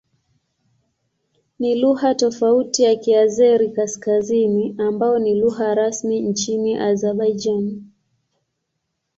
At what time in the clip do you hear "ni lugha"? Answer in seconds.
1.59-2.15, 5.19-5.75